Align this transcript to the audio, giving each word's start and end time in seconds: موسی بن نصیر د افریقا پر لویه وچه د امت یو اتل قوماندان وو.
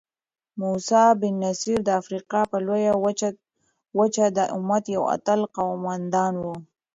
موسی 0.59 1.03
بن 1.19 1.35
نصیر 1.43 1.79
د 1.85 1.89
افریقا 2.01 2.41
پر 2.49 2.61
لویه 2.67 2.93
وچه 3.99 4.25
د 4.37 4.39
امت 4.57 4.83
یو 4.95 5.03
اتل 5.15 5.41
قوماندان 5.55 6.33
وو. 6.43 6.55